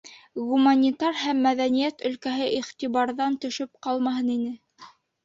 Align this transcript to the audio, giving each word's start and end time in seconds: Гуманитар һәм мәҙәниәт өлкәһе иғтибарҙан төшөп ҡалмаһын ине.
Гуманитар 0.51 1.19
һәм 1.23 1.43
мәҙәниәт 1.47 2.01
өлкәһе 2.09 2.47
иғтибарҙан 2.61 3.37
төшөп 3.45 3.71
ҡалмаһын 3.89 4.33
ине. 4.39 4.57